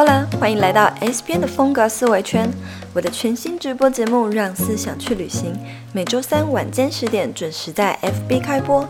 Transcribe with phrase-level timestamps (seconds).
[0.00, 2.50] Hola，欢迎来到 S 边的风格思维圈，
[2.94, 5.52] 我的全新直播节目《让思想去旅行》，
[5.92, 8.88] 每周三晚间十点准时在 FB 开播。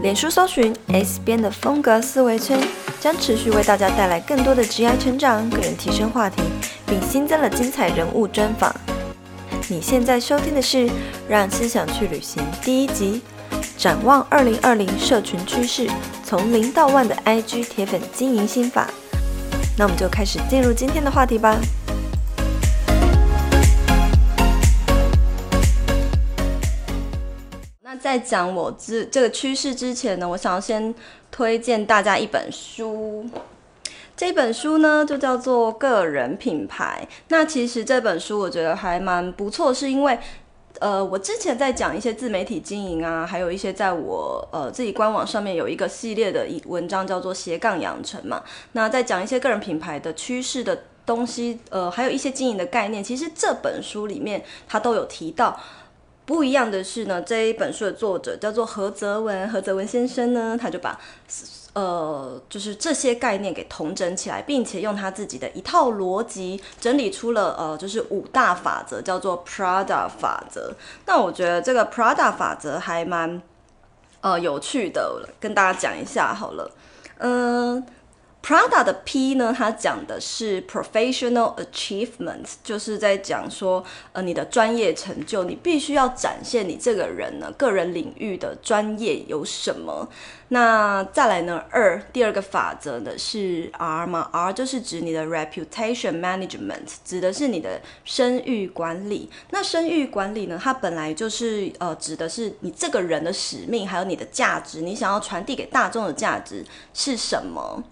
[0.00, 2.58] 脸书搜寻 S 边的风格思维圈，
[2.98, 6.42] 将持续为大家带来更多的职业成长、个人提升话题，
[6.86, 8.74] 并新增了精彩人物专访。
[9.68, 10.86] 你现在收听的是
[11.28, 13.20] 《让思想去旅行》第一集，
[13.76, 15.86] 展望二零二零社群趋势，
[16.24, 18.88] 从零到万的 IG 铁粉经营心法。
[19.78, 21.60] 那我们就开始进入今天的话题吧。
[27.82, 30.94] 那在讲我这这个趋势之前呢，我想要先
[31.30, 33.26] 推荐大家一本书。
[34.16, 37.06] 这本书呢，就叫做《个人品牌》。
[37.28, 40.18] 那其实这本书我觉得还蛮不错，是因为。
[40.80, 48.42] 呃，我之前在讲一些自媒体经营啊，还有一些在我呃自己官网上面有一个系列的一文章叫做斜杠养成嘛。
[48.72, 55.58] 那在讲一些个人品牌的趋势的东西，呃，还有一些经营的概念，其实这本书里面它都有提到。
[56.26, 61.00] 不一样的是呢，这一本书的作者叫做何泽文，何泽文先生呢，他就把。
[61.72, 70.72] 呃，就是这些概念给统整起来，并且用他自己的一套逻辑整理出了呃，就是五大法则，叫做 Prada 法则。
[71.04, 73.42] 那我觉得这个 Prada 法则还蛮
[74.22, 76.70] 呃有趣的，跟大家讲一下好了，
[77.18, 77.86] 嗯、
[78.46, 90.08] Prada 的 P 呢，它讲的是 professional achievement，就是在讲说，呃，你的专业成就，你必须要展现你这个人呢，个人领域的专业有什么。
[90.50, 99.28] 那再来呢，二第二个法则呢是 R 嘛，R 就是指你的 reputation management，指的是你的声誉管理。
[99.50, 107.82] 那声誉管理呢，它本来就是呃，指的是你这个人的使命，还有你的价值，你想要传递给大众的价值是什么？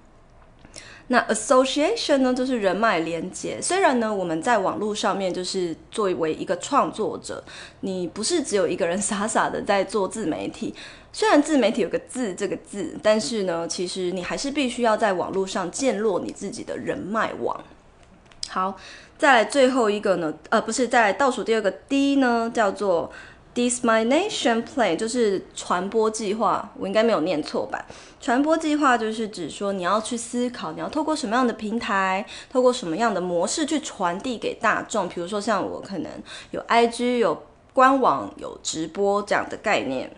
[1.08, 3.60] 那 association 呢，就是人脉连接。
[3.60, 7.44] 虽然呢，我们在网络上面就是作为一个创作者，
[7.80, 10.74] 你不是只有一个人 傻傻的在做自媒体。
[11.12, 17.62] 虽然自媒体有个“自”这个字，但是呢，其实你还是必须要在网络上建立你自己的人脉网。
[18.48, 18.76] 好，
[19.18, 23.12] 再来最后一个呢，呃，不是，再来倒数第二个 D 呢，叫做。
[23.54, 27.84] Dissemination plan 就是传播计划，我应该没有念错吧？
[28.20, 35.08] 传播计划就是指说你要去思考，你要透过什么样的平台，透过什么样的模式去传递给大众。
[35.08, 36.10] 比如说像我可能
[36.50, 37.42] 有 IG、有
[37.72, 40.10] 官网、有直播这样的概念。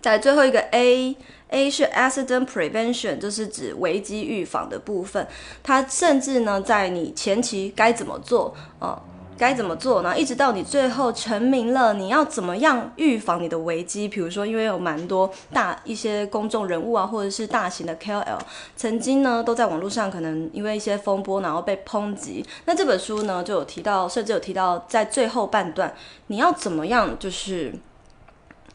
[0.00, 5.28] 在最后一个 A，A 是 Accident Prevention，就是指危机预防的部分。
[5.62, 9.00] 它甚至呢，在你前期该怎么做啊？
[9.42, 10.16] 该怎么做呢？
[10.16, 14.06] 一直到你最后成名了，你要怎么样预防你的危机？
[14.06, 18.38] 比如说，因为有蛮多大一些公众人物啊，或者是大型的 KOL，
[18.76, 22.46] 曾经呢都在网络上可能因为一些风波，然后被抨击。
[22.66, 25.92] 那这本书呢就有提到，甚至有提到在最后半段，
[26.28, 27.74] 你要怎么样就是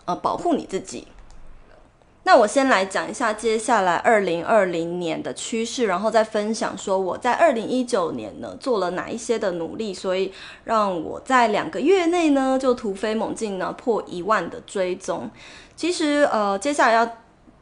[0.04, 1.08] 呃保护你自己。
[2.28, 10.34] 那我先来讲一下接下来二零二零年的趋势，然后再分享说我在二零一九年呢做了哪一些的努力，所以
[10.66, 15.32] 让我在两个月内呢就突飞猛进呢破一万的追踪。
[15.78, 17.10] 其实呃接下来要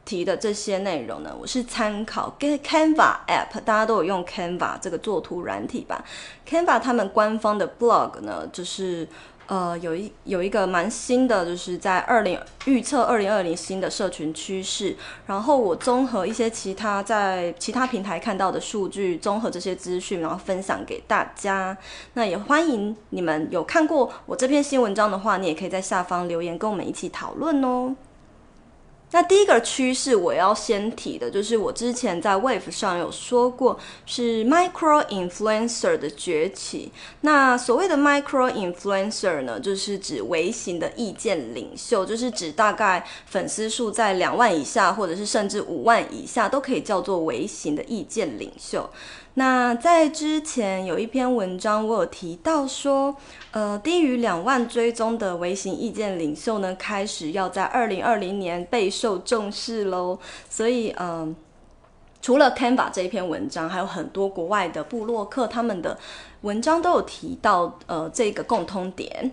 [0.04, 6.04] 提的这些内容呢，我是参考跟 Canva App，大家都有用 Canva 这个作图软体吧
[6.44, 9.06] ？Canva 他们官方的 blog 呢就是。
[9.46, 14.96] 呃，有一有一个蛮新的，就是在二零预测二零二零新的社群趋势。
[15.26, 21.76] 然后我综合一些其他在其他平台看到的数据，综合这些资讯，然后分享给大家。
[22.14, 27.94] 那也欢迎你们有看过我这篇新文章的话，你也可以在下方留言跟我们一起讨论哦。
[29.12, 36.90] 那第一个趋势我要先提的，就是我之前在 Wave 上有说过，是 Micro Influencer 的崛起。
[37.20, 48.90] 那所谓的 Micro Influencer 呢，就是指微型的意见领袖，就是指大概粉丝数在两万以下，或者是甚至五万以下，都可以叫做微型的意见领袖。
[49.38, 53.14] 那在之前有一篇文章，我有提到说，
[53.50, 60.18] 呃，低于两万追踪的微型意见领袖呢，开始要在二零二零年备受重视喽。
[60.48, 61.34] 所以，嗯、呃，
[62.22, 65.98] 除了 Canva 这一篇文章，还有很多国外的布洛克他们的
[66.40, 69.32] 文章都有提到，呃，这个共通点。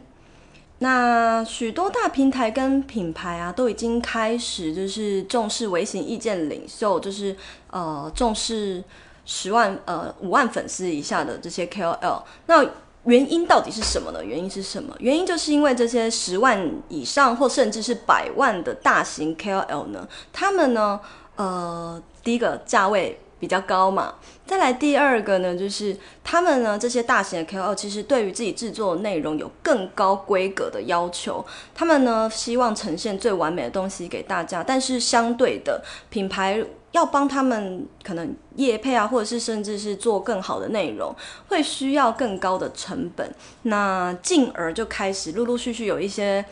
[0.80, 7.34] 那许多大平台跟品牌啊，都已经开始就是重视微型意见领袖，就是
[7.72, 8.84] 呃重视。
[9.25, 12.66] 十万呃五万粉丝以下的这些 KOL，那
[13.06, 14.24] 原因到底是什么呢？
[14.24, 14.96] 原因是什么？
[15.00, 21.00] 原因就是因为这些十万以上或甚至是百万的大型 KOL 呢，他们呢
[21.36, 23.20] 呃第一个价位。
[23.40, 24.14] 比较高嘛。
[24.46, 25.94] 再来第二个呢，就是
[26.24, 31.46] 他们呢这些大型的 KOL 其实对于自己制作的内容有更高规格的要求，
[31.76, 41.13] 他们呢希望呈现最完美的东西给大家，但是相对的品牌要帮他们可能业配啊，或者是甚至是做更好的内容，
[41.50, 43.31] 会需要更高的成本，
[43.63, 46.44] 那进而就开始陆陆续续有一些。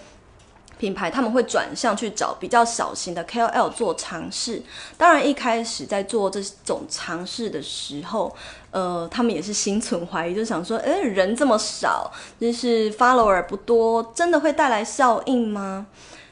[0.79, 4.59] 品牌他们会转向去找比较小型的 KOL 做尝试，
[4.97, 8.35] 当然一开始在做这种尝试的时候，
[8.71, 15.85] 呃，他们也是心存怀疑，就想说，诶，人这么少，就是 follower 不多，真的会带来效应吗？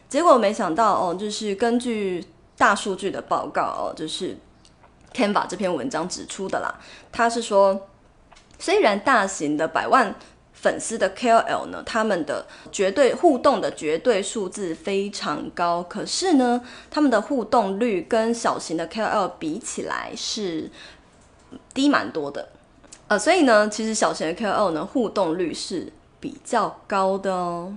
[0.09, 2.25] 结果没想到哦，就是根据
[2.59, 4.37] 大数据的报告哦，就是
[5.11, 6.69] Canva 这篇文章指出的啦，
[7.11, 7.87] 他是说，
[8.59, 10.13] 虽然大型的百万。
[10.61, 16.61] 粉丝的 KOL 呢，他们的绝对互动的绝对数字非常高，可是呢，
[16.91, 20.69] 他们的互动率跟小型的 KOL 比起来是
[21.73, 22.49] 低蛮多的，
[23.07, 27.73] 呃，所以呢，其实小型的 KOL 呢，互动率是比较高的哦。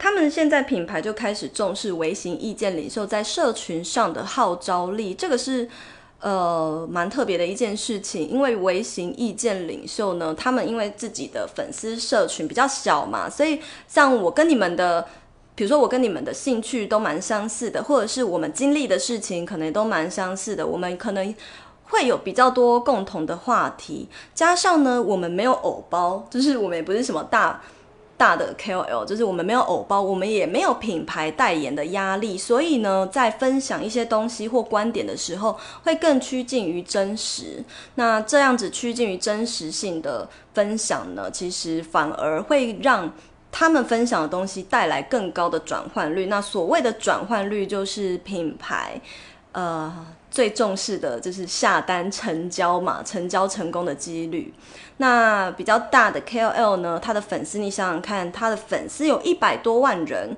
[0.00, 5.68] 他们现在品牌就开始重视微型意见领袖在社群上的号召力，这个是。
[6.22, 13.58] 呃，蛮特别的一件事情，因为微型意见领袖呢，他们因为自己的粉丝社群比较小嘛，所以
[13.88, 15.06] 像我跟你们的，
[15.54, 21.34] 比如说我跟你们的兴趣都蛮相似的，或者是我们经历的事情可能都蛮相似的，我们可能
[21.84, 27.62] 会有比较多共同的话题，加上呢，我们没有偶包，就是我们也不是什么大。
[28.20, 37.64] 大的 KOL 就是我们没有偶包，我们也没有品牌代言的压力，所以呢，在分享一些东西或观点的时候，会更趋近于真实。
[37.94, 43.10] 那这样子趋近于真实性的分享呢，其实反而会让
[43.50, 46.26] 他们分享的东西带来更高的转换率。
[46.26, 49.00] 那所谓的转换率，就是品牌
[49.52, 54.54] 呃最重视的就是下单成交嘛，成交成功的几率。
[54.98, 60.36] 那比较大的 KOL 呢，他的粉丝，你想想看，他的粉丝有一百多万人，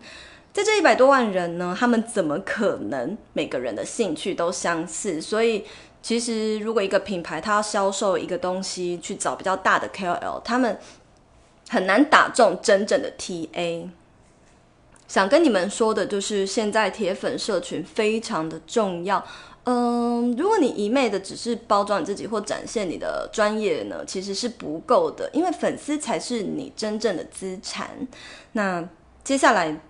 [0.53, 5.21] 在这一百多万人呢，他们怎么可能每个人的兴趣都相似？
[5.21, 5.65] 所以，
[6.01, 10.79] 其实如果一个品牌他要销售一个东西，去找比较大的 KOL，他们
[11.69, 13.89] 很难打中真正的 TA。
[15.09, 19.23] 想跟你们说的就是，现在铁粉社群非常的重要。
[19.65, 27.91] 嗯，如果你一昧的只是包装你自己或展现你的专业呢，其实是不够的，因为粉丝才是你真正的资产。
[28.53, 28.89] 那
[29.23, 29.81] 接下来，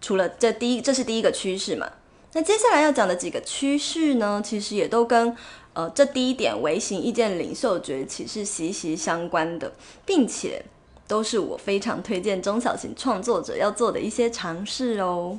[0.00, 1.90] 除了这第一，这是第一个趋势嘛？
[2.34, 5.34] 那接下来要讲的几个趋势呢，其实也都跟
[5.72, 9.72] 呃这第一点微型意见领袖崛起是息息相关的，
[10.04, 10.64] 并且
[11.08, 15.38] 都是我非常推荐中小型创作者要做的一些尝试哦。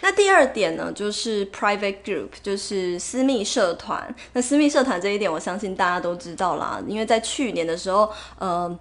[0.00, 4.14] 那第二点呢，就是 private group，就是私密社团。
[4.32, 8.78] 那私密社团这一点，我相信大家都知道啦，因为在去年的时候，呃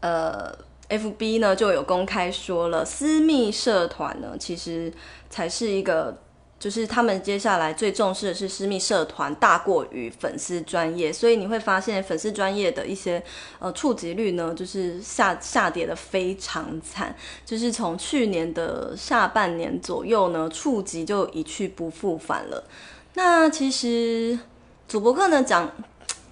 [0.00, 0.52] 呃
[0.88, 4.92] ，FB 呢就有公开说了，私密社团呢其实
[5.30, 6.16] 才是一个。
[6.58, 13.22] 就是他们接下来最重视的是私密社团大过于粉丝专业，所以你会发现粉丝专业的一些
[13.60, 17.14] 呃触及率呢，就是下下跌的非常惨，
[17.46, 22.64] 就是从去年的下半年左右呢，触及就一去不复返了。
[23.14, 24.38] 那其实
[24.88, 25.70] 主播课呢讲，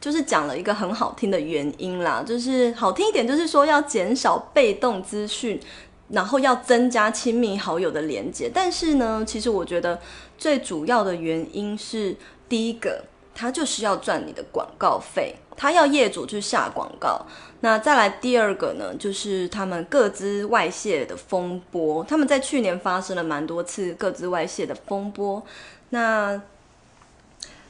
[0.00, 5.60] 就是讲了一个很好听的原因啦，就是好听一点，就是说要减少被动资讯。
[6.08, 10.00] 然后要增加亲密好友的连接，但是呢，其实我觉得
[10.38, 12.16] 最主要的原因是，
[12.48, 13.02] 第一个，
[13.34, 17.26] 他就是要赚你的广告费，他要业主去下广告。
[17.60, 25.42] 那再来第二个呢，就是他们各自外泄的风波，他们在去年发生了蛮多次各自外泄的风波，
[25.90, 26.40] 那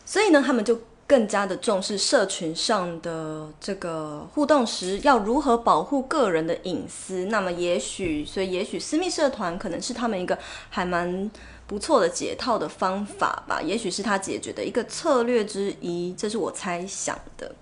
[0.05, 0.79] 所以呢，他们就。
[1.07, 10.37] 更加的重视社群上的这个互动时要如何保护个人的隐私，那么也许，所以也许私密社团可能是他们一个
[10.69, 11.31] 还蛮
[11.67, 17.55] 不错的解套的方法吧，也许是他解决的一个策略之一，这是我猜想的。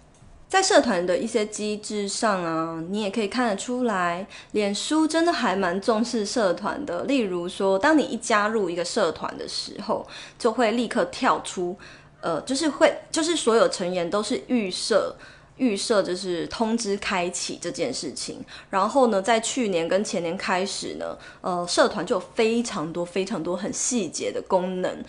[0.49, 7.03] 在社团的一些机制上啊，你也可以看得出来，脸书真的还蛮重视社团的。
[7.05, 10.07] 例如说，当你一加入一个社团的时候，
[10.39, 11.77] 就会立刻跳出。
[12.25, 15.15] 呃，就是会，就是所有成员都是预设，
[15.59, 18.43] 预设就是通知开启这件事情。
[18.71, 25.05] 然后呢，在去年跟前年开始呢，呃，社团就有非常多、非常多很细节的功能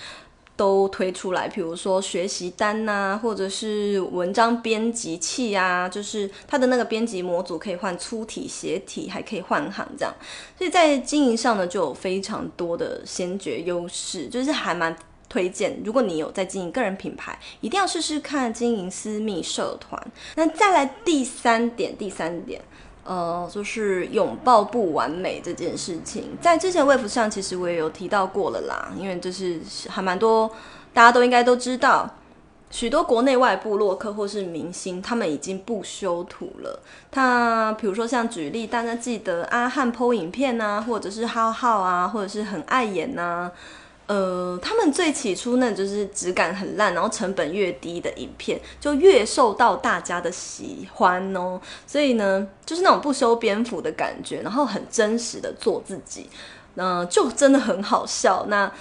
[0.58, 10.14] 都推出来，比如说学习单呐、或者是文章编辑器啊，就是它的那个编辑模组可以换粗体、斜体，还可以换行这样。
[10.58, 14.94] 所以在经营上呢，就有非常多的先决优势，就是还蛮。
[15.36, 20.02] 推荐，如果你有在经营个人品牌，一定要试试看经营私密社团。
[20.36, 22.62] 那再来第三点，第三点，
[23.04, 30.50] 呃，就是拥抱不完美这件事情，在之前 Wave 上其实我也有提到过了啦，因为就是还蛮多
[30.94, 32.10] 大家都应该都知道。
[32.72, 36.82] 许多国内外部落客或是明星，他们已经不修图了。
[37.12, 43.50] 他比如说像举例，大家记得阿汉剖影片啊，或者是浩浩啊，或者是很爱演呐、
[44.08, 51.60] 呃，他们最起初那就是质感很烂，然后成本越低的影片，就越受到大家的喜欢哦。
[51.88, 56.30] 所以呢，就是那种不修边幅的感觉，然后很真实的做自己，
[56.76, 58.46] 那、就真的很好笑。
[58.48, 58.72] 那。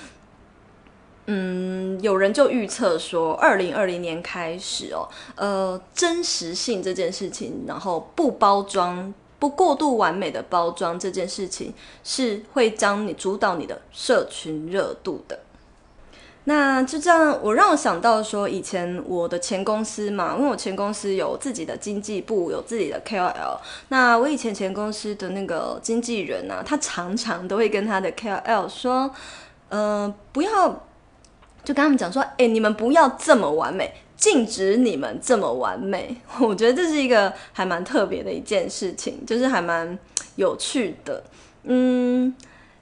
[1.26, 9.14] 嗯，有人就预测说，二零二零年开始哦，呃，真实性这件事情，然后不包装、
[9.48, 11.72] 过度完美的包装这件事情，
[12.02, 15.38] 是会将你主导你的社群热度的。
[16.44, 23.58] 那就这样，我让我想到说，以前我的前公司嘛，因为我前公司有自己的经纪部，有自己的 KOL。
[23.88, 29.10] 那我以前前公司的那个经纪人呢、啊，他常常都会跟他的 KOL 说，
[29.68, 30.84] 呃，不要。
[31.64, 36.16] 就跟他们讲说，哎，你们不要这么完美，禁止你们这么完美。
[36.40, 39.99] 我觉得这是一个还蛮特别的一件事情，就是还蛮
[40.37, 41.23] 有趣的。
[41.64, 42.35] 嗯，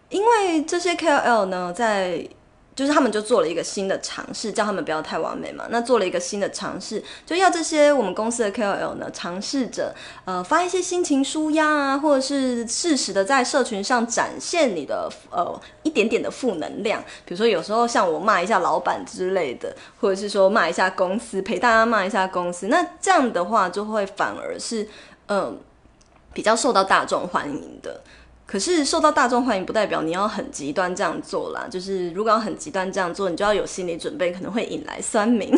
[0.09, 2.27] 因为这些 KOL 呢，在
[2.75, 5.67] 就是他们就做了一个新的尝试，叫他们不要太完美嘛。
[5.71, 17.03] 那做了一个新的尝试，就要这些我们公司的 KOL 呢，尝试着呃发一些心情舒压啊，或者是适时的在社群上展现你的呃一点点的负能量。
[17.25, 22.69] 比如说有时候像我骂一下老板之类的，或者是说骂一下公司，陪大家骂一下公司。
[22.69, 24.89] 那这样的话就会反而是
[25.27, 25.59] 嗯、
[26.33, 28.03] 比较受到大众欢迎的。
[28.53, 31.67] 可是受到大众欢迎，不代表你要很极端这样做啦。
[31.71, 35.51] 就是如果要很极端这样做，你就要有心理准备，可能会引来酸民。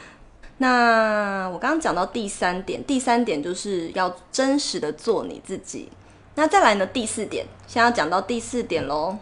[0.58, 5.88] 那我刚刚讲到第三点，第三点就是要真实的做你自己。
[6.34, 9.16] 那再来呢，第四点，先要讲到第四点喽。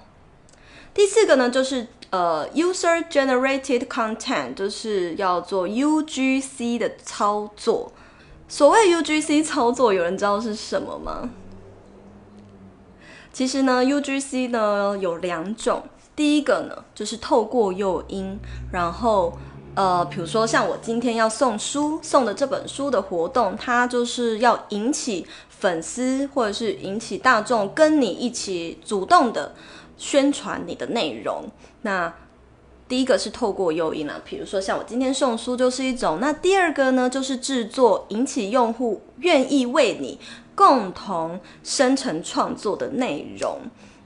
[0.92, 7.92] 第四个呢，就是呃，user generated content，就是要做 UGC 的操作。
[8.48, 11.30] 所谓 UGC 操作，有人知道是什么吗？
[13.34, 15.82] 其实呢，UGC 呢有两种，
[16.14, 18.38] 第一个呢就是透过诱因，
[18.70, 19.36] 然后
[19.74, 29.52] 呃，比如说像我今天要送书，送的这本书的活动，它就是要引起粉丝或者是引起大众跟你一起主动的
[29.96, 31.42] 宣传你的内容。
[31.82, 32.14] 那
[32.86, 36.18] 第一个是透过诱因啊，比如说像我今天送书就是一种。
[36.20, 40.20] 那第二个呢就是制作引起用户愿意为你。
[40.54, 43.58] 共同生成创作的内容，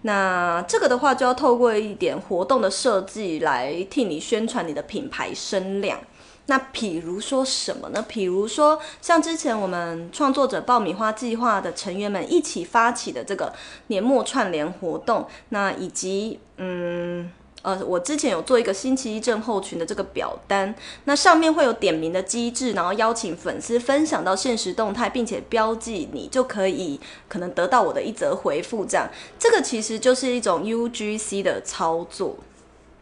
[0.02, 5.98] 那这个的话就要透过一点活动的设计来替你宣传你的品牌声量。
[6.46, 8.04] 那比如说什么呢？
[8.08, 13.52] 比如说像之前我们创作者爆米花计划的成员们一起发起的这个
[13.88, 17.30] 年末串联活动，那以及嗯。
[17.62, 20.72] 呃，我之前有做一个星期一症候群的这个表单，
[21.04, 28.84] 那上面会有点名的机制，然后邀请粉丝分享到现实动态，并且标记你，就可以可能得到我的一则回复。
[28.84, 32.36] 这样，这个其实就是一种 UGC 的操作。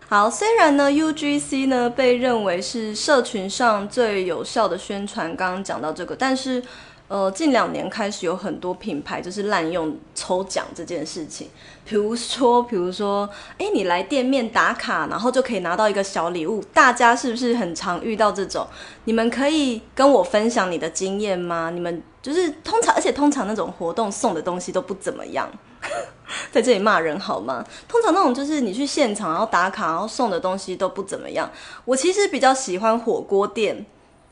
[0.08, 6.62] 好，虽然呢 UGC 呢被认为是社群上最有效的宣传，刚刚讲到这个，但是。
[7.08, 11.48] 呃，近两年开始有很多品牌就是滥用抽奖这件事情，
[11.84, 16.60] 比如说，比如说，哎，你来店面打卡，然后就可以拿到一个小礼物。
[16.74, 18.66] 大家是不是很常遇到这种？
[19.04, 21.70] 你们可以跟我分享你的经验吗？
[21.70, 25.48] 你们就是通常，而且通常那种活动送的东西都不怎么样，
[26.50, 27.64] 在这里骂人好吗？
[27.86, 31.48] 通常那种就是你去现场然后打卡，然后送的东西都不怎么样。
[31.84, 33.86] 我其实比较喜欢火锅店。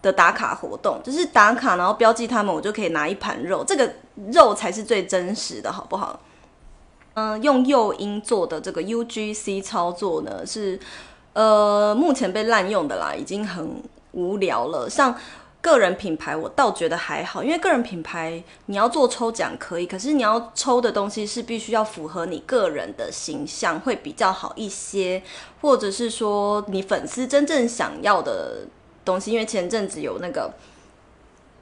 [0.04, 3.90] 的打卡活动就是打卡，然后标记他们，我就可以拿一盘肉，这个
[4.32, 6.20] 肉才是最真实的，好不好？
[7.14, 10.78] 嗯，用诱因做的这个 UGC 操作呢，是
[11.32, 13.82] 呃目前被滥用的啦，已经很
[14.12, 14.90] 无聊了。
[14.90, 15.16] 像
[15.62, 25.22] 个人品牌，我倒觉得还好，因为个人品牌你要做抽奖可以，可是你要抽的东西是必须要符合你个人的形象，会比较好一些，
[25.62, 28.66] 或者是说你粉丝真正想要的。
[29.04, 30.52] 东西，因为前阵子有那个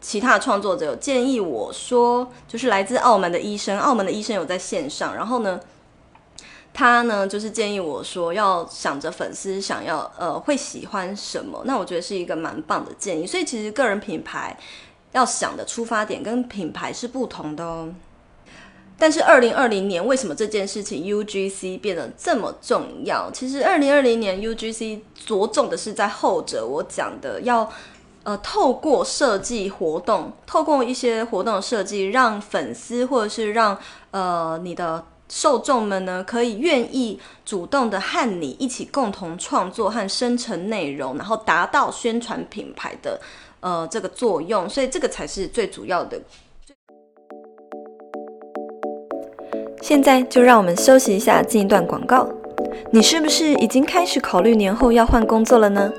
[0.01, 5.61] 其他创作者有建议我说，就是来自澳门的医生，澳门的医生有在线上，然后呢，
[6.73, 13.27] 他呢就是建议我说要想着粉丝想要呃会喜欢什么，那我觉得是一个蛮棒的建议。
[13.27, 14.59] 所以其实个人品牌
[15.13, 17.95] 要想的出发点跟品牌是不同的哦。
[19.03, 23.29] 但是二零二零年为什么这件事情 UGC 变得这么重要？
[23.33, 27.69] 其实二零二零年 UGC 着重的是在后者，我讲的要
[28.23, 33.77] 呃透过设计活动，透过一些活动的设计，让粉丝或者是让
[34.13, 43.21] 呃你的受众们呢，可以愿意主动的和你一起共同创作和生成内容，然后达到宣传品牌的
[43.59, 46.21] 呃这个作用，所以这个才是最主要的。
[49.83, 52.29] 现在就让我们休息一下，进一段广告。
[52.93, 55.93] 你是不是已经开始考虑年后要换工作了呢？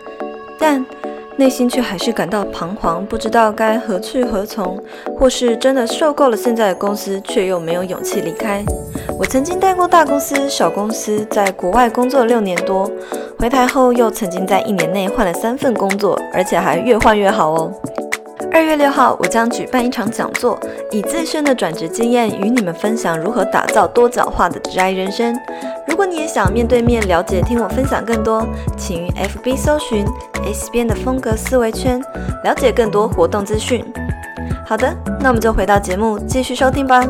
[0.57, 0.83] 但
[1.35, 4.81] 内心却还是感到彷徨，不知道该何去何从，
[5.19, 8.63] 或是真的受够了现在的公司，却又没有勇气离开。
[9.19, 12.89] 我曾经待过大公司、小公司，在国外工作六年多，
[13.37, 17.73] 回台后又曾经在一年内换了三份工作，而且还越换越好哦。
[18.53, 20.59] 二月六号，我将举办一场讲座，
[20.91, 25.35] 以自身的转职经验与你们分享如何打造多角化的职涯人生。
[25.87, 28.45] 如果你也想面对面了解，听我分享更多，
[28.77, 30.05] 请于 FB 搜寻
[30.45, 31.99] S 边的风格思维圈，
[32.43, 33.83] 了解更多活动资讯。
[34.67, 37.03] 好的，那我们就回到节目，继续收听吧。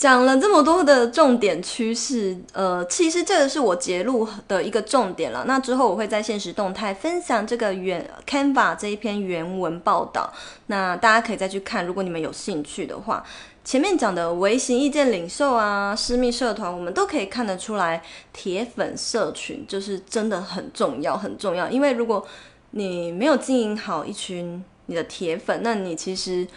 [0.00, 5.44] 讲了这么多的重点趋势，呃，其实这个是我节录的一个重点了。
[5.46, 10.32] 那之后我会在现实动态分享这个原 Canva 这一篇原文报道，
[10.68, 13.22] 那大家可以再去看，如果你们有兴趣的话。
[13.62, 18.02] 前面讲的微型意见领袖啊，私密社团，我们都可以看得出来，
[18.32, 21.68] 铁粉社群就是真的很重要，很重要。
[21.68, 22.26] 因为如果
[22.70, 26.48] 你没有经营好一群你的铁粉，那你其实。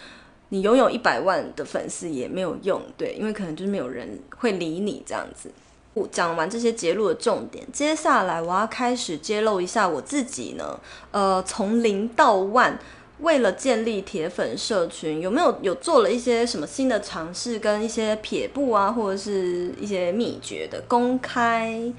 [0.54, 5.50] 你拥有一百万的粉丝也没有用，对，因为可能就是没有人会理你这样子。
[5.94, 10.78] 我讲完这些节录的重点，接下来我要开始揭露一下我自己呢。
[11.10, 12.78] 呃，从零到万，
[13.18, 21.92] 为了建立铁粉社群，有没有有做了一些什么新的尝试，跟一些撇步啊，或者是一些秘诀的公开？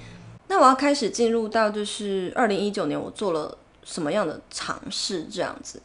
[0.48, 5.26] 那我要开始进入到就是二零一九年，我做了什么样的尝试？
[5.30, 5.82] 这样子，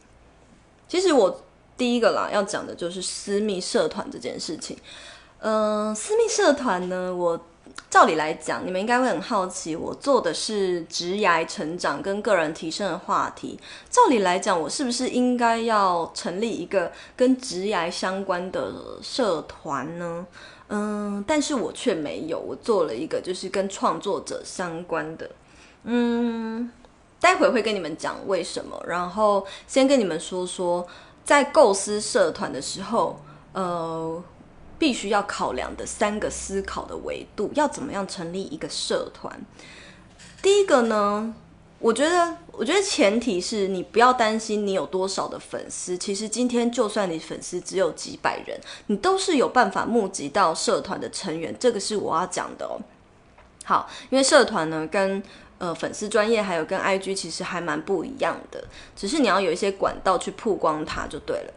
[0.87, 1.43] 其实我。
[1.81, 4.77] 第一个啦，要讲的就是私密社团这件事情。
[5.39, 7.43] 嗯、私密社团呢，我
[7.89, 13.59] 照理来讲，你们应该会很好奇，我做的是职涯成长跟个人提升的话题。
[13.89, 20.27] 照理来讲，我是不是应该要成立一个跟职涯相关的社团呢？
[20.69, 25.27] 嗯，但是我却没有，我做了一个就是跟创作者相关的。
[25.85, 26.71] 嗯，
[27.19, 30.87] 待会会跟你们讲为什么，然后先跟你们说说。
[31.31, 33.17] 在构思社团的时候，
[33.53, 34.21] 呃，
[34.77, 39.39] 必须要考量的三个思考的维度，要怎么样成立一个社团？
[40.41, 41.33] 第一个呢，
[41.79, 52.75] 我觉得，我觉得前提是你不要担心你有多少的粉丝，其实今天就算你粉丝只有几百人，你都是有办法募集到社团的成员，这个是我要讲的哦。
[53.63, 55.23] 好，因为社团呢跟
[55.61, 58.63] 呃，粉丝专业还有跟 IG 其实还蛮不一样的，
[58.95, 61.53] 只是你要有一些管道去曝光它就对了。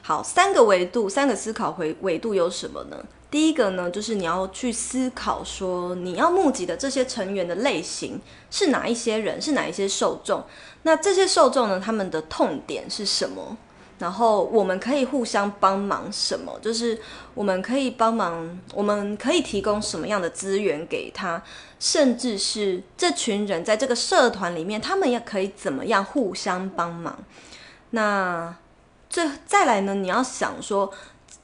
[0.00, 3.04] 好，三个维度，三个思考维维度有什么呢？
[3.28, 10.44] 第一个呢，就是你要去思考说，你要募集的这些成员的类型是哪一些人，是哪一些受众？
[10.84, 13.56] 那这些受众呢，他们的痛点是什么？
[13.98, 16.56] 然后我们可以互相帮忙什么？
[16.62, 16.96] 就是
[17.34, 21.42] 我们可以帮忙，我们可以提供什么样的资源给他，
[21.80, 27.18] 甚至是这群人在这个社团里面，他们也可以怎么样互相帮忙。
[27.90, 28.54] 那
[29.10, 29.96] 这再来呢？
[29.96, 30.92] 你要想说，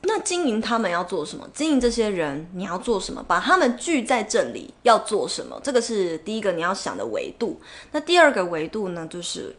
[0.02, 1.48] 那经营他们要做什么？
[1.52, 3.24] 经营这些人你要做什么？
[3.26, 5.60] 把他们聚在这里要做什么？
[5.64, 7.60] 这个是第一个你要想的维度。
[7.90, 9.56] 那第二个维度呢，就是。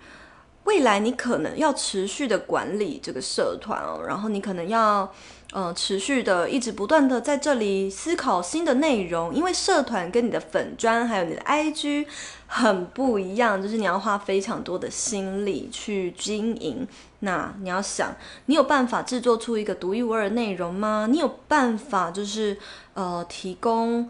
[0.66, 5.12] 未来你可能要持续的管理这个社团哦，然后你可能要
[5.54, 12.08] 呃持续的一直不断的在这里思考新的内容，因为社团跟你的粉专还有你的 IG
[12.48, 16.88] 很不一样，就是你要花非常多的心力去经营。
[17.20, 18.16] 那你要想，
[18.48, 21.08] 你有办法制作出一个独一无二的内容吗？
[21.10, 22.58] 你有办法就是
[22.94, 24.10] 呃提供。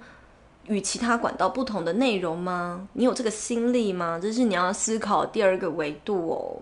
[0.67, 2.88] 与其他管道不同的内容吗？
[2.93, 4.19] 你有这个心力吗？
[4.21, 6.62] 这是你要思考第二个维度哦。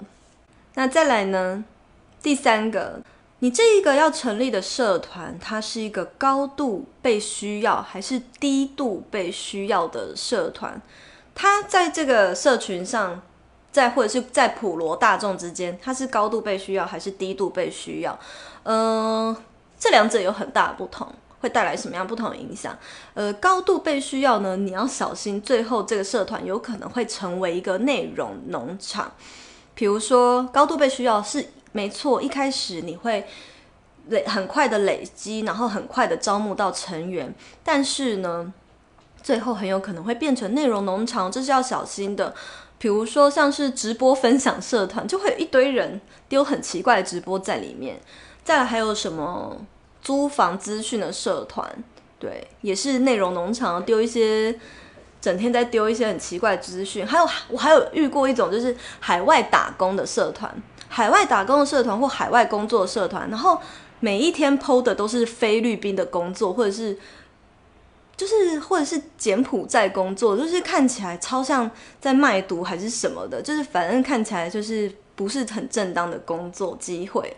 [0.75, 1.63] 那再来呢？
[2.21, 3.01] 第三个，
[3.39, 10.81] 你这一个要成立的社团，它是一个高度被需要还是低度被需要的社团？
[11.35, 13.21] 它在这个社群上，
[13.71, 18.17] 在或者是在普罗大众之间，它是高度被需要还是低度被需要？
[18.63, 19.35] 嗯、
[19.77, 21.07] 这两者有很大的不同。
[21.43, 22.73] 会带来什么样不同的影响？
[23.13, 29.11] 呃，高度被需要呢，你要小心，最后这个社团有可能会成为一个内容农场。
[29.75, 33.27] 比如说，高度被需要是没错，一开始你会
[34.07, 38.53] 累很快的累积，然后很快的招募到成员，但是呢，
[39.21, 42.33] 最后很有可能会变成内容农场，这是要小心的。
[42.77, 47.99] 比如说像是直播分享社团，就会有一堆人丢很奇怪的直播在里面。
[48.45, 49.57] 再来还有什么
[50.03, 51.67] 租房资讯的社团，
[52.19, 54.53] 对，也是内容农场，丢一些
[55.19, 57.07] 整天在丢一些很奇怪的资讯。
[57.07, 60.53] 还有我还有遇过一种就是海外打工的社团，
[60.87, 63.59] 海外打工的社团或海外工作社团，然后
[63.99, 66.99] 每一天 PO 的都是菲律宾的工作，或者是。
[68.15, 77.35] 就是或者是柬埔寨工作，就是看起来超像在卖毒还是什么的，就是反正看起来就是不是很正当的工作机会。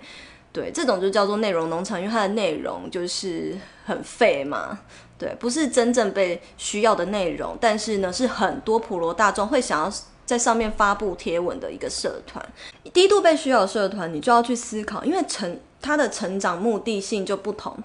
[0.56, 4.80] 对，这种就叫做内容农场，因为它的内容就是很废嘛。
[5.18, 9.91] 对，不是真正被需要的内容，但是呢，是很多普罗大众会想要
[10.26, 12.46] 在上面发布贴文的一个社团。
[12.94, 17.78] 低度被需要的社团，你就要去思考，因为成它的成长目的性就不同。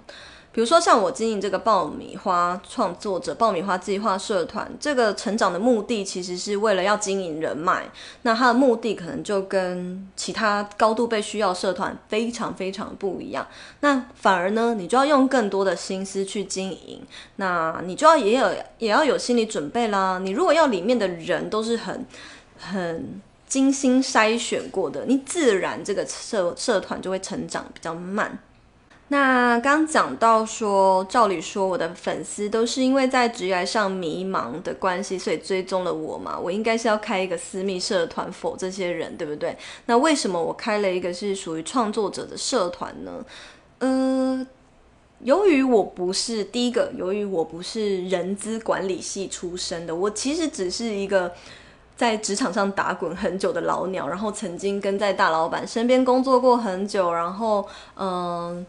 [0.52, 7.88] 比如说，像我经营这个爆米花创作者爆米花计划社团，这个成长的目的其实是为了要经营人脉。
[8.22, 13.46] 那它的目的可能就跟其他高度被需要社团非常非常不一样。
[13.78, 17.00] 那反而呢，你就要用更多的心思去经营。
[17.36, 20.18] 那你就要也有也要有心理准备啦。
[20.18, 22.04] 你如果要里面的人都是很
[22.58, 28.36] 很精心筛选过的，你自然这个社社团就会成长比较慢。
[29.12, 36.38] 那刚讲到说，照理说我的粉丝都是因为在职业上迷茫的关系，所以追踪了我嘛。
[36.38, 39.56] 我应该是要开一个私密社团否这些人，对不对？
[39.86, 43.24] 那为什么我开了一个是属于创作者的社团呢？
[43.80, 44.46] 呃，
[45.24, 51.32] 由于我不是第一个，由于我不是人资管理系出身的，我其实只是一个
[51.96, 58.64] 在职场上打滚很久的老鸟，然后曾经跟在大老板身边工作过很久，然后嗯。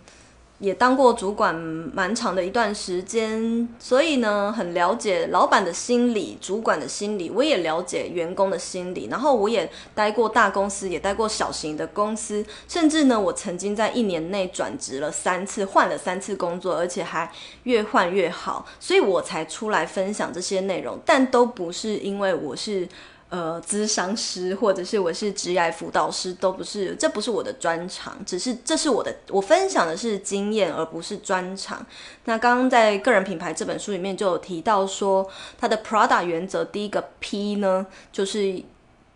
[0.62, 9.08] 也当过主管蛮长的一段时间，所以呢，很了解老板的心理、主管的心理，我也了解员工的心理。
[9.10, 17.32] 然后我也待过大公司，也待过小型的公司，甚至呢，我曾经在一年内转职了三次，换了三次工作，而且还
[17.64, 21.00] 越换越好，所以我才出来分享这些内容。
[21.04, 22.88] 但都不是因为我是。
[23.32, 31.86] 呃，咨商师或者是我是职业辅导师，都不是，这不是我的专长，只是这是我的，我分享的是经验，而不是专长。
[32.26, 35.26] 那刚刚在个人品牌这本书里面就有提到说，
[35.58, 38.62] 它的 Prada 原则第一个 P 呢，就是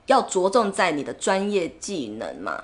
[0.05, 2.63] 要着重在你的专业技能嘛。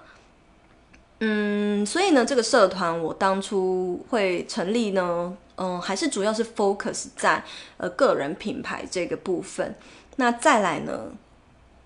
[1.19, 7.43] 嗯，所以呢，这个社团我当初会成立呢，嗯，还是主要是 focus 在
[7.75, 9.75] 呃个人品牌这个部分。
[10.15, 11.11] 那再来呢？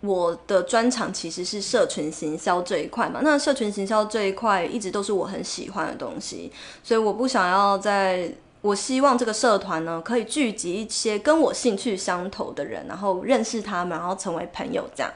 [0.06, 6.52] 我的专长其实是社群行销这一块嘛，那社群行销这一块一直都是我很喜欢的东西，
[6.84, 15.12] 所以我不想要在，我希望这个社团呢可以聚集一些跟我兴趣相投的人，然后认识他们，然后成为朋友这样。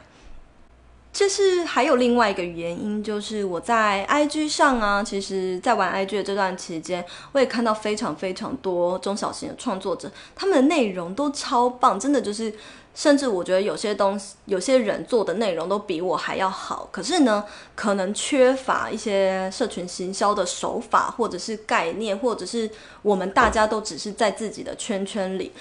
[1.20, 7.04] 这是还有另外一个原因，就是我在 IG 上啊，其实在玩 IG 的这段期间，
[7.34, 12.54] 我也看到非常非常多中小型的创作者，他们的内容都超棒，真的就是。
[12.96, 16.90] 甚至我觉得有些东西，有些人做的内容都比我还要好。
[16.92, 22.70] 可是呢，可能缺乏一些社群行销的手法，或者是概念，或者是
[23.02, 25.54] 我们大家都只是在自己的圈圈里，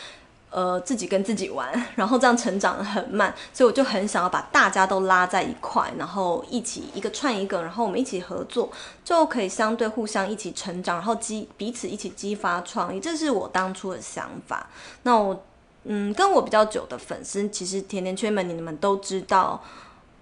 [0.51, 3.35] 呃，自己跟自己玩， 然后这样成长很慢。
[3.53, 8.71] 所以我就很想要把大家都拉在一块，然后一起一个串一个，然后我们一起合作，
[9.05, 12.99] 就可以相对互相一起成长，然后激彼此一起激发创意。
[13.01, 14.69] 这是我当初的想法。
[15.03, 15.45] 那我。
[15.91, 19.63] 嗯，跟我比较久的粉丝，其实甜甜圈们，你们都知道，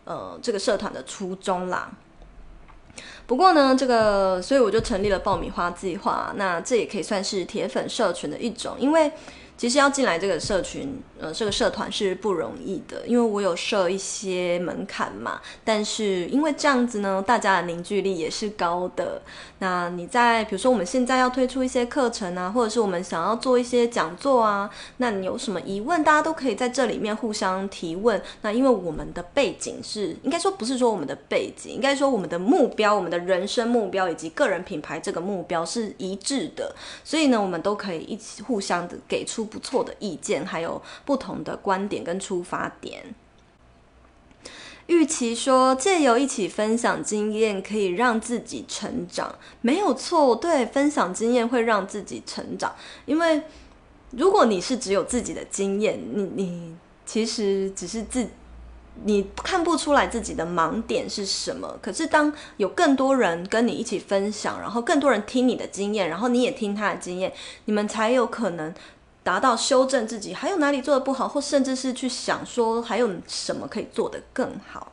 [0.05, 1.91] 呃，这个社团的初衷啦。
[3.27, 9.11] 不过呢，这个，所以我就成立了爆米花计划，那这也可以算是铁粉社群的一种，因为。
[9.57, 15.41] 其实要进来这个社群，呃，这个社团是不容易的，因为我有设一些门槛嘛。
[15.65, 19.23] 但是因为这样子呢，大家的凝聚力也是高的。
[19.61, 28.21] 那你在比如说我们现在要推出一些课程啊，或者是我们想要做一些讲座啊，那你有什么疑问，大家都可以在这里面互相提问。
[28.43, 39.46] 那因为我们的背景是，应该说不是说我们的背景，应该说我们的目标，我们的人生目标以及个人品牌这个目标是一致的，所以呢，我们都可以一起互相的给出。
[39.47, 43.15] 不错的意见，还有不同的观点跟出发点。
[44.87, 52.73] 与其说借由一起分享经验可以让自己成长，没有错，对，分享经验会让自己成长。
[53.05, 53.43] 因为
[54.13, 58.29] 如果你是只有自己的经验，你你其实只是自
[59.03, 61.77] 你看不出来自己的盲点是什么。
[61.83, 67.33] 可是当有更多人跟你一起分享，然后更多人听你的经验，然后你也听他的经验，
[67.65, 68.73] 你们才有可能
[69.27, 74.93] 达到修正自己，还有哪里做得不好，或甚至是去想说还有什么可以做得更好。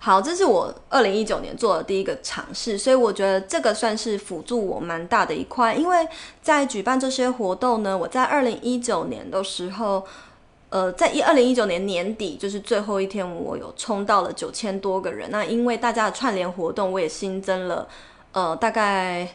[0.00, 5.72] 好，这是我二零一九年做的第一个尝试，所以我觉得这个算是辅助我蛮大的一块。
[5.76, 6.08] 因为
[6.42, 10.04] 在举办这些活动呢，我在二零一九年的时候，
[10.70, 15.30] 呃，在一二零一九年年底，就是最后一天，我有冲到了九千多个人。
[15.30, 17.86] 那因为大家的串联活动，我也新增了，
[18.32, 19.28] 呃，大概。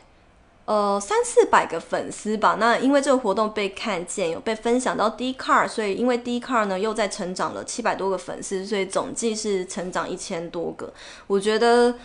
[0.65, 2.55] 呃，三四百个粉丝吧。
[2.59, 10.93] 那因为这个活动被看见，有被分享到 D Car，所以因为 D Car 呢又在成长了七百多个粉丝，所以总计是成长一千多个。
[11.27, 11.95] 我觉得，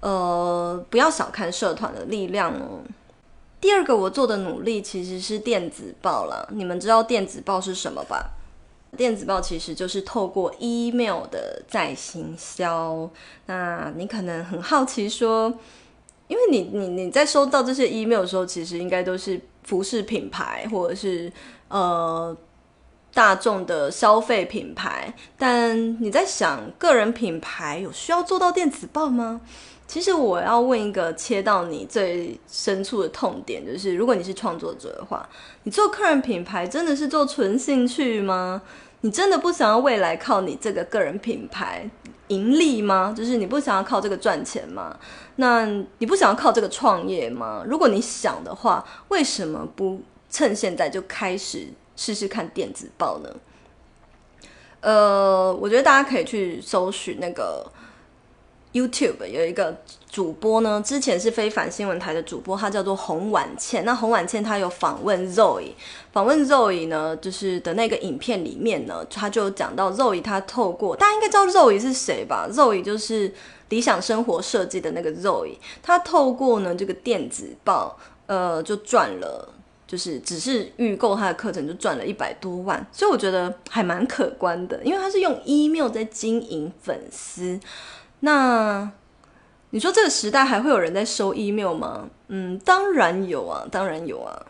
[0.00, 2.80] 呃，不要小看社团的力量哦。
[3.60, 6.46] 第二个我做的努力其实是电子报啦。
[6.52, 8.30] 你们知道电子报是什么吧？
[8.96, 13.10] 电子报其实就是透过 email 的再行销。
[13.46, 15.52] 那你可能很好奇说。
[16.30, 21.30] 因为你你你在收到这些 email 的时候，其实应该都是服饰品牌或者是
[21.66, 22.34] 呃
[23.12, 29.40] 大众的消费品牌，但你在想个人品牌有需要做到电子报吗？
[29.88, 35.28] 其实我要问一个切到你最深处的痛点，就是如果你是创作者的话，
[35.64, 38.62] 你做个人品牌真的是做纯兴趣吗？
[39.00, 41.90] 你真的不想要未来靠你这个个人品牌
[42.30, 43.12] 盈利吗？
[43.16, 44.98] 就是你不想要靠这个赚钱吗？
[45.36, 45.66] 那
[45.98, 47.62] 你不想要靠这个创业吗？
[47.66, 53.30] 如果你想的话，为什么不趁现在就开始试试看电子报呢？
[54.80, 57.70] 呃，我觉得大家可以去搜寻那个
[58.72, 63.84] YouTube 有一个主播呢，之前是非凡新闻台的主播，他叫做洪婉倩。
[63.84, 65.70] 那洪婉倩她有访问 Zoe，
[66.12, 73.32] 访问 Zoe 呢，就是的那个影片里面呢，他就讲到 Zoe，他透过大家应该知道 Zoe 是谁吧？Zoe 就是。
[73.70, 77.96] 理想生活设计的那个 Zoe，他透过呢这个电子报，
[78.26, 79.48] 呃，就赚了，
[79.86, 87.60] 就是只是预购他的课程就赚了一百多万，所以我觉得还蛮可观的，因为他是用 email 在经营粉丝。
[88.18, 88.90] 那
[89.70, 92.08] 你说这个时代还会有人在收 email 吗？
[92.28, 94.46] 嗯，当然有啊，当然有啊，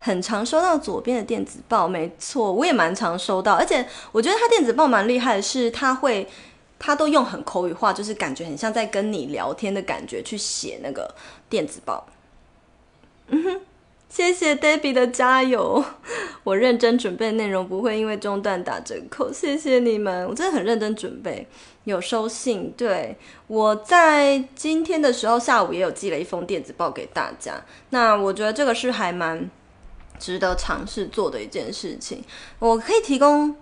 [0.00, 6.28] 很常收到左边的电子报，没错，我也蛮常收到，而且我觉得他电子报蛮厉害的是，他会。
[6.84, 11.14] 他都用很口语化，就是感觉很像在跟你聊天的感觉去写那个
[11.48, 12.04] 电子报。
[13.28, 13.60] 嗯哼，
[14.08, 15.84] 谢谢 Debbie 的加油，
[16.42, 21.46] 我认真准备内容不会因为中断打折扣，谢谢你们，我真的很认真准备，
[21.84, 22.72] 有收信。
[22.76, 23.16] 对，
[23.46, 29.50] 我在今天的时候下午也有寄了一封电子报给大家，那我觉得这个是还蛮
[30.18, 32.22] 值得尝试做的一件事情，
[32.58, 33.56] 我可以提供。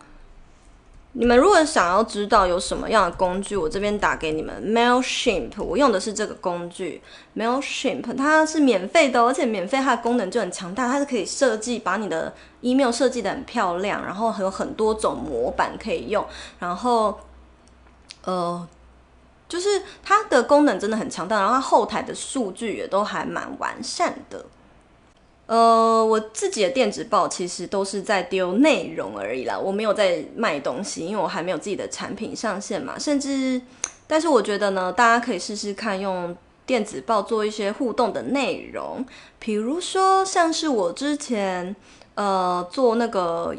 [1.12, 4.62] 你们如果想要知道有什么样的工具，我这边打给你们。
[4.64, 7.02] Mailship，我用的是这个工具。
[7.36, 16.24] Mailship 它是免费的，而且免费它的功能就很强大，它是可以设计把你的 email 设计得很漂亮，然后还有很多种模板可以用，
[16.60, 17.18] 然后
[18.24, 18.68] 呃，
[19.48, 24.44] 就是它的功能真的很强大，然后它后台的数据也都还蛮完善的。
[25.46, 32.96] 呃，我自己的电子报其实都是在丢内容而已啦，我没有在卖东西，因为我还没有自己的产品上线嘛。
[32.96, 33.60] 甚至，
[34.06, 39.04] 但是我觉得呢，大家可以试试看用电子报做一些互动的内容，
[39.40, 41.74] 比如说像是我之前
[42.14, 43.52] 呃做那个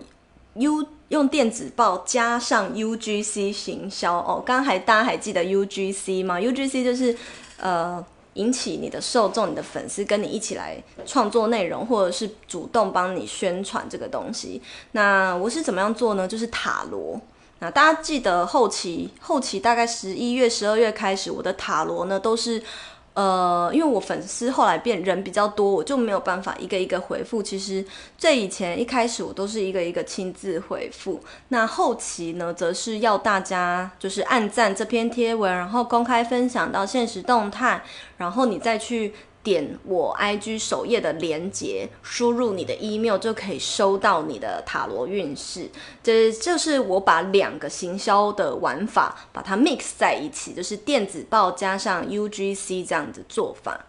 [0.53, 7.17] U 用电子报加上 UGC 行销哦，刚刚还大家还记得 UGC 吗？UGC 就是
[7.57, 8.03] 呃。
[8.35, 14.61] 引起你的受众、你的粉丝跟你一起来创作内容，或者是主动帮你宣传这个东西。
[14.93, 16.25] 那我是怎么样做呢？
[16.25, 17.19] 就是塔罗。
[17.59, 22.63] 那大家记得后期，后期大概十一月、十二月开始，我的塔罗呢都是。
[23.13, 27.43] 呃，因为我粉丝后来变人比较多，我就没有办法一个一个回复。
[27.43, 27.85] 其实
[28.17, 31.19] 最以前一开始我都是一个一个亲自回复，
[31.49, 37.83] 那后期呢，则是要大家就是按赞这篇贴文，然后公开分享到现实动态，
[38.17, 39.13] 然后你再去。
[39.43, 45.69] 点我 IG 首页的连接，输入你的 email 就可以收到你的塔罗运势。
[46.03, 53.85] 这就是我把两个行销的玩法把它 mix 在一起，就是电子报加上 UGC 这样子做法。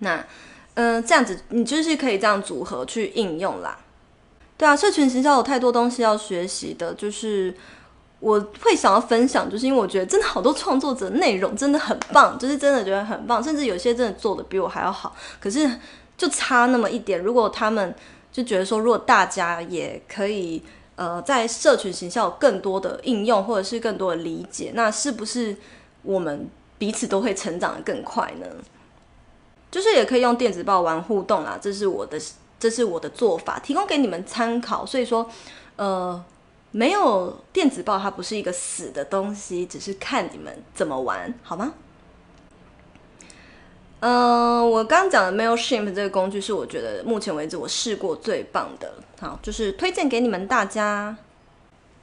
[0.00, 0.26] 那，
[0.74, 3.78] 嗯、这样子你就是可以这样组合去应用啦。
[4.56, 7.54] 对啊，社群行销有太多东西要学习的，就是。
[8.20, 15.14] 我会想要分享，就是因为我觉得真的好多创作者内容真的很棒，就是真的觉得很棒，甚至有些真的做的比我还要好。
[15.40, 15.70] 可是
[16.16, 17.94] 就差那么一点，如果他们
[18.32, 20.62] 就觉得说，如果大家也可以
[20.96, 25.56] 呃，在社群行销有更多的应用，或者是更多的理解，那是不是
[26.02, 28.46] 我们彼此都会成长得更快呢？
[29.70, 32.18] 就是也可以用电子报玩互动啦，这是我的，
[32.58, 34.84] 这是我的做法，提供给你们参考。
[34.84, 35.28] 所以说，
[35.76, 36.24] 呃，
[36.70, 41.72] 没有电子报，它不是一个死的东西，只是看你们怎么玩，好吗？
[44.00, 51.16] 嗯、我刚讲的 Mailchimp 这个工具是我觉得目前为止我试过最棒的，好，就是推荐给你们大家。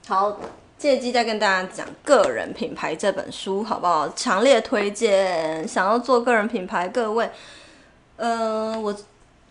[0.06, 0.38] 好，
[0.78, 4.10] 借机再跟大家讲《个人品牌》这本书，好不好？
[4.10, 7.30] 强烈推荐，想要做个人品牌，各位，
[8.18, 8.94] 呃，我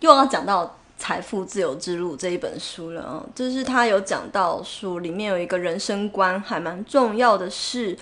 [0.00, 0.66] 又要讲到
[1.04, 7.94] 《财富自由之路》这一本书了啊，就是他有讲到书里面有一个人生观，还蛮重要的是，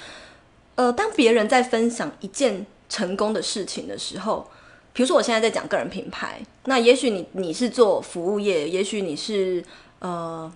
[0.76, 2.64] 呃，当别人在分享一件。
[2.92, 4.46] 成功的事情的时候，
[4.92, 9.64] 比如说我现在在讲个人品牌，那也许你你是做服务业，也许你是
[10.00, 10.52] 呃，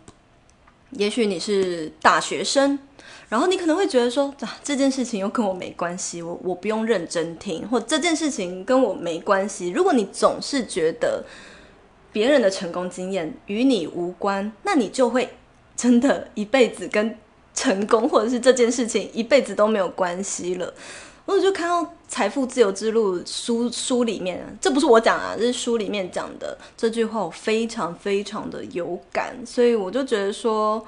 [0.91, 2.79] 也许你是大学生，
[3.31, 9.71] 然后你可能会觉得说，啊，这件事情又跟我没关系，我我不用认真听，或这件事情跟我没关系。
[9.71, 11.25] 如果你总是觉得
[12.17, 15.29] 别人的成功经验与你无关，那你就会
[15.77, 17.15] 真的一辈子跟
[17.53, 20.73] 成功或者是这件事情一辈子都没有关系了。
[21.27, 30.83] 我就看到《财富自由之路》书书里面，这不是我讲啊，这是书里面讲的这句话，我非常非常的有感，所以我就觉得说，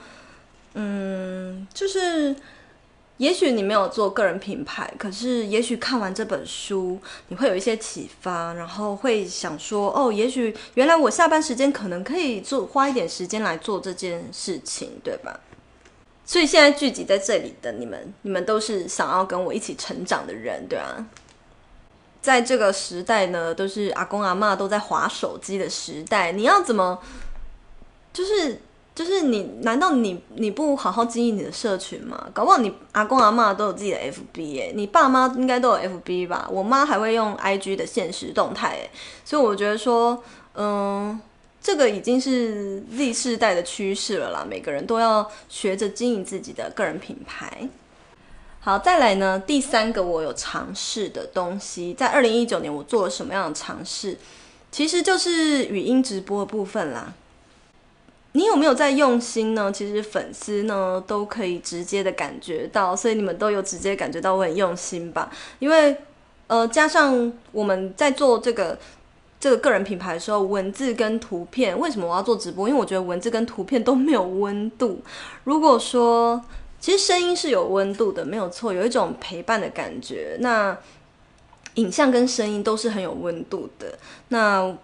[0.73, 2.35] 嗯，就是
[3.19, 15.39] 也许你没有做个人品牌，可是也许看完这本书，你会有一些启发，然后会想说，哦，也许原来我下班时间可能可以做花一点时间来做这件事情，对吧？
[16.25, 21.07] 所以现在聚集在这里的你们，你们都是想要跟我一起成长的人，对啊。
[22.21, 27.01] 在这个时代呢，都是阿公阿嬷都在划手机的时代，你要怎么，
[28.13, 28.61] 就是
[28.99, 32.27] 就是你，难道你你不好好经营你的社群吗？
[32.35, 36.49] 搞不好你阿公阿嬷都有自己的 FB，你爸妈应该都有 FB 吧？
[36.51, 38.91] 我妈还会用 IG 的现实动态哎，
[39.25, 40.21] 所以我觉得说，
[40.55, 41.21] 嗯。
[41.61, 47.69] 这个已经是 Z 世代的趋势了啦，每个人都要学着经营自己的个人品牌。
[48.61, 54.17] 好，再来呢，第三个我有尝试的东西，在二零一九年我做了什么样的尝试？
[54.71, 57.13] 其实就是语音直播的部分啦。
[58.33, 59.71] 你有没有在用心呢？
[59.73, 65.31] 其实粉丝呢都可以直接的感觉到，所以你们都有直接感觉到我很用心吧？
[65.59, 65.97] 因为
[66.47, 68.79] 呃，加上我们在做这个。
[69.41, 72.69] 这个个人品牌的时候，文字跟图片，为什么我要做直播？
[72.69, 75.01] 因为我觉得文字跟图片都没有温度。
[75.45, 76.45] 如果说，
[76.81, 80.37] 其实声音是有温度的，没有错，有一种陪伴的感觉。
[80.41, 80.77] 那
[81.75, 83.97] 影像跟声音都是很有温度的。
[84.31, 84.77] 那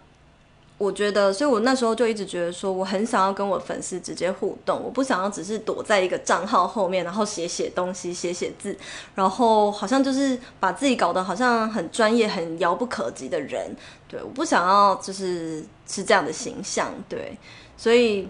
[0.76, 8.76] 我觉得，所以我那时候就一直觉得说，我很想要跟我粉丝直接互动，我不想要只是躲在一个账号后面，然后写写东西、写写字，
[9.14, 13.70] 然后好像就是把自己搞得好像很专业、很遥不可及的人。
[14.08, 16.92] 对，我不想要就是是这样的形象。
[17.08, 17.38] 对，
[17.76, 18.28] 所以，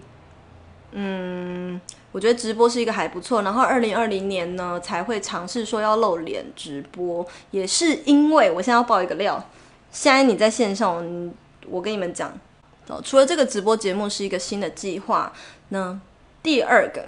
[0.91, 1.81] 嗯，
[2.11, 3.41] 我觉得直播是一个还不错。
[3.41, 9.43] 然后二零二零年呢，才会尝试说要露脸直播，也是因为我现在要爆一个料，
[9.91, 11.33] 现在你在线上。
[11.69, 12.31] 我跟你们讲，
[12.87, 15.31] 哦，除了这个直播节目是一个新的计划，
[15.69, 15.99] 那
[16.43, 17.05] 第二个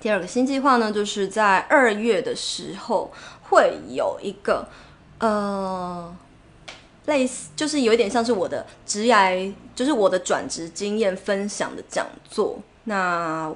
[0.00, 3.10] 第二个新计划呢，就是在二月的时候
[3.48, 4.68] 会有一个
[5.18, 6.14] 呃
[7.06, 12.58] 类似，就是有一点像是我的职涯，就是我的转职经验分享的讲座。
[12.84, 13.52] 那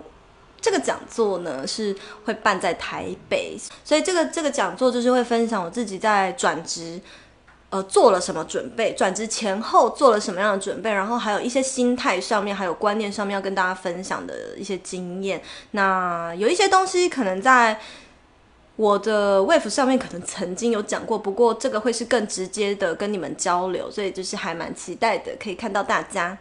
[0.60, 7.00] 这个讲座呢是会办在台北，所以这个这个讲座就是会分享我自己在转职。
[7.70, 8.92] 呃，做了什么准备？
[8.94, 10.92] 转职前后做了什么样的准备？
[10.92, 15.40] 然后还有一些心态上面，还有观念上面要跟大家分享的一些经验。
[15.70, 17.80] 那有一些东西可能在
[18.74, 26.36] 我的 Wave 上面可能曾经有讲过，不过这个会是更直接的跟你们交流，所以就是还蛮期待的，可以看到大家。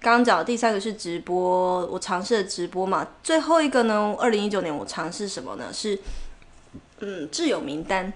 [0.00, 3.06] 刚刚讲的第三个是直播，我尝试了直播嘛。
[3.22, 5.66] 最后一个呢，二零一九年我尝试什么呢？
[5.72, 5.96] 是
[6.98, 8.12] 嗯，挚友名单。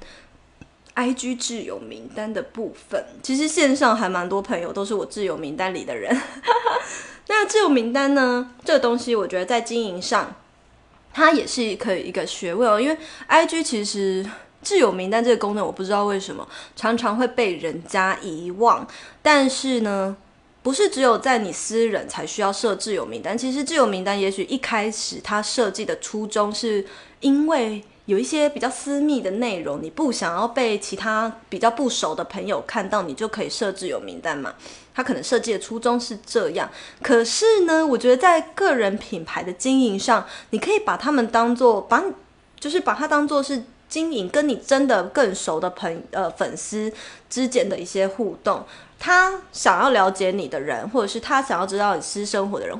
[1.00, 6.14] IG 挚友名单的部分，其实线上还蛮多朋友都是我挚友名单里的人。
[7.26, 8.50] 那挚友名单呢？
[8.66, 10.34] 这个东西我觉得在经营上，
[11.14, 12.78] 它也是可以一个学问哦。
[12.78, 12.98] 因为
[13.30, 14.28] IG 其实
[14.62, 16.46] 挚友名单这个功能，我不知道为什么
[16.76, 18.86] 常常会被人家遗忘。
[19.22, 20.14] 但是呢，
[20.62, 23.38] 不是只有在你私人才需要设挚友名单。
[23.38, 26.84] 其实挚友名单也许一开始它设计的初衷是
[27.20, 27.82] 因为。
[28.10, 34.52] 有一些比较私密的内容，你不想要被其他比较不熟的朋友看到，你就可以设置有名单嘛。
[34.92, 36.68] 他可能设计的初衷是这样，
[37.00, 42.02] 可是呢，我觉得在个人品牌的经营上，你可以把他们当做把，
[42.58, 46.92] 就是把它当做是经营跟你真的更熟的朋呃粉丝
[47.28, 48.66] 之间的一些互动。
[48.98, 52.76] 他想要了解你的人，或者是他想要知道你私生活的人。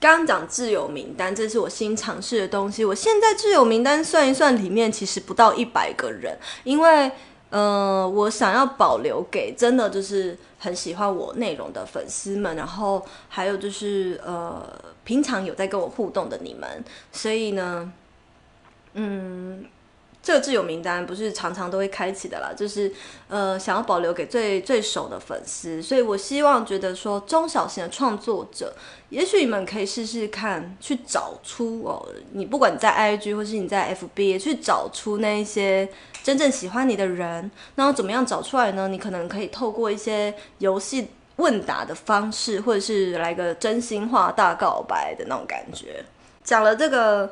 [0.00, 2.84] 刚刚讲自由名单，这是我新尝试的东西。
[2.84, 7.10] 我现在自由名单算一算，里面其实不到一百个人，因为
[7.50, 14.62] 呃，我想要保留给真的就是很喜欢我内容的粉丝们，然后还有就是呃，
[15.04, 17.92] 平常有在跟我互动的你们，所以呢，
[18.94, 19.64] 嗯。
[20.24, 22.90] 这个挚友名单不是常常都会开启的啦，就是
[23.28, 28.74] 呃想要保留给最最熟的粉丝，所以我希望觉得说中小型的创作者，
[29.10, 35.86] 也许你们可以试试看去找出哦，你不管在 IG 或是你在 FB 去找出那一些
[36.22, 38.88] 真正喜欢你的人，那要怎么样找出来呢？
[38.88, 46.02] 你可能可以透过一些游戏问答的方式，或者是来个真心话大告白的那种感觉。
[46.42, 47.30] 讲了这个。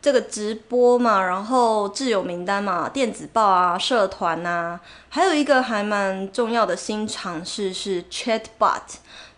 [0.00, 4.78] 这个直播嘛，然后挚友名单嘛，电子报啊，社团呐，
[5.08, 8.82] 还有一个还蛮重要的新尝试是 Chatbot。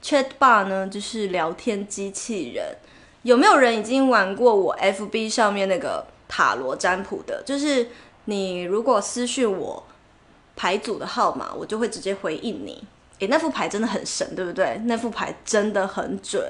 [0.02, 2.76] Chatbot 呢，就是聊天机器人。
[3.22, 7.42] 有没有人已经玩过我 FB 上面那个塔罗占卜的？
[7.44, 7.88] 就是
[8.26, 9.82] 你如果私讯我
[10.56, 12.82] 牌组的号码，我就会直接回应你。
[13.18, 14.80] 诶，那副牌真的很神，对不对？
[14.84, 16.42] 那副牌真的很准。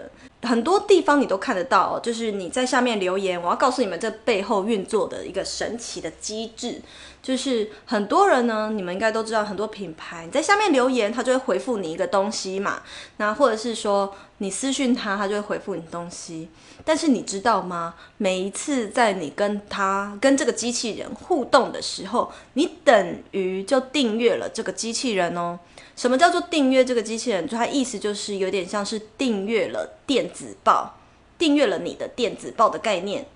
[0.43, 6.80] 很多地方你都看得到，就是你在下面留言，我要告诉你们这背后运作的一个神奇的机制，
[7.22, 12.82] 就是很多人呢，你们应该都知道，很多品牌你在下面留言，他就会回复你一个东西嘛，
[13.18, 16.49] 那或者是说你私讯他，他就会回复你东西。
[16.85, 17.95] 但是你知道吗？
[18.16, 25.59] 每一次在你跟他跟这个机器人互动的时候，你等于就订阅了这个机器人哦。
[25.97, 27.47] 什么叫做订阅这个机器人？
[27.47, 30.99] 就它意思就是有点像是订阅了电子报，
[31.39, 33.26] 订阅了你的电子报的概念。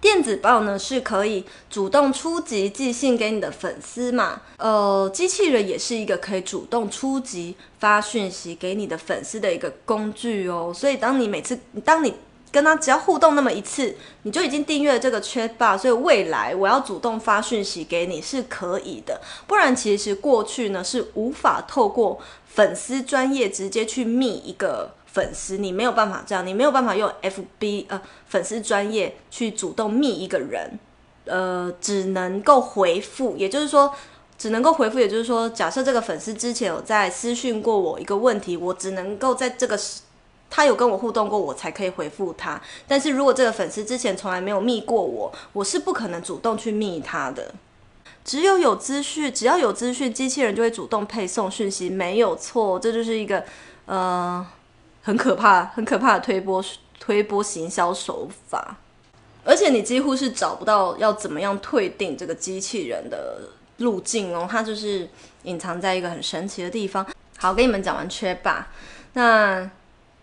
[0.00, 4.42] 电子报呢是可以主动出击寄信给你的粉丝嘛？
[4.56, 10.72] 呃，机器人也是一个可以主动出击发讯息给你的粉丝的一个工具哦。
[10.74, 12.14] 所以当你每次当你
[12.50, 19.20] 跟他只要互动那么一次，你就已经订阅了这个 Chatbot，所以未来我要主动发讯息给你是可以的。
[19.46, 30.78] 不然其实过去呢是无法透过粉丝专业直接去密一个粉丝，你没有办法这样，你没有办法用 FB 呃粉丝专业去主动密一个人，
[31.26, 33.92] 呃，只能够回复，也就是说
[34.38, 39.78] 只能够回复，也就是说，假设这个粉丝之前有在私讯过我一个问题，我只能够在这个。
[40.50, 42.60] 他有跟我互动过，我才可以回复他。
[42.86, 47.54] 但是如果这个粉丝之前从来没有密过我，我是不可能主动去密他的。
[48.24, 52.78] 只有有资讯，只要有资讯，机器人就会主动配送讯息，没有错。
[52.78, 53.44] 这就是一个
[53.86, 54.46] 呃
[55.02, 56.62] 很可怕、很可怕的推波
[56.98, 58.76] 推波行销手法。
[59.44, 65.08] 而且你几乎是找不到要怎么样退订这个机器人的路径哦，它就是
[65.44, 67.06] 隐藏在一个很神奇的地方。
[67.38, 68.68] 好，跟你们讲完缺吧。
[69.12, 69.70] 那。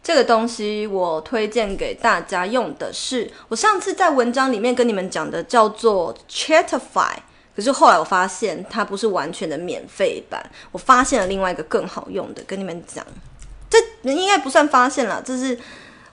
[0.05, 7.15] 这个东西我推荐给大家用的是，我上次在文章里面跟你们讲的叫做 Chatify，
[7.55, 13.03] 可是后来我发现它不是完全的免费版，我发现了另外一个更好用的，跟你们讲，
[13.67, 15.57] 这应该不算发现了，这是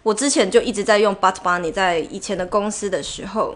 [0.02, 3.54] 我之前就一直在用 But Bunny，在以前的公司的时候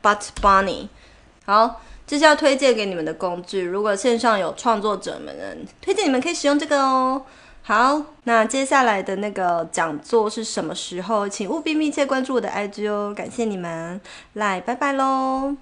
[0.00, 0.86] ，But Bunny，
[1.44, 7.22] 好，这是要推荐给你们的工具，如果线上有创作者们，推荐你们可以使用这个哦。
[7.68, 11.28] 好，那接下来的那个讲座是什么时候？
[11.28, 14.00] 请务必密切关注我的 IG 哦，感谢你们，
[14.34, 15.56] 来，拜拜喽！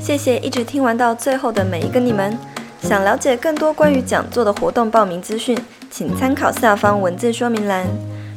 [0.00, 2.34] 谢谢一直听完到最后的每一个你们。
[2.80, 5.54] 想了解更多关于讲座的活动报名资讯，
[5.90, 7.86] 请参考下方文字说明栏。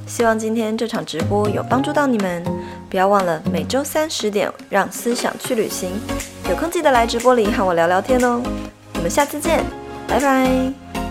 [0.06, 2.44] 希望今天这场直播有帮助到你们，
[2.90, 5.92] 不要忘了每周三十点让思想去旅行，
[6.50, 8.44] 有空记得来直播里和我聊聊天哦。
[8.96, 9.64] 我们下次见。
[10.08, 11.05] 拜拜。